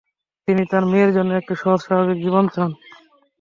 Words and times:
তিনি 0.47 0.63
তাঁর 0.71 0.83
মেয়ের 0.91 1.11
জন্যে 1.17 1.33
একটি 1.37 1.53
সহজ 1.61 1.79
স্বাভাবিক 1.85 2.17
জীবন 2.25 2.45
চান। 2.53 2.69